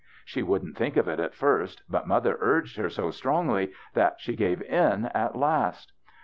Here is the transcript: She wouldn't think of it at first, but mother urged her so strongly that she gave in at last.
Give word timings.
She 0.25 0.41
wouldn't 0.41 0.75
think 0.77 0.97
of 0.97 1.07
it 1.07 1.19
at 1.19 1.35
first, 1.35 1.83
but 1.87 2.07
mother 2.07 2.35
urged 2.39 2.75
her 2.77 2.89
so 2.89 3.11
strongly 3.11 3.71
that 3.93 4.19
she 4.19 4.35
gave 4.35 4.63
in 4.63 5.05
at 5.13 5.35
last. 5.35 5.93